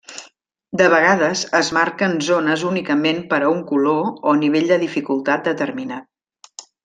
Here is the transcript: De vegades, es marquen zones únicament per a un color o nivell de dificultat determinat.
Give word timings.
De 0.79 0.85
vegades, 0.93 1.43
es 1.59 1.67
marquen 1.77 2.15
zones 2.29 2.63
únicament 2.71 3.21
per 3.35 3.39
a 3.45 3.51
un 3.57 3.61
color 3.73 4.09
o 4.33 4.37
nivell 4.45 4.67
de 4.73 4.79
dificultat 4.87 5.45
determinat. 5.53 6.67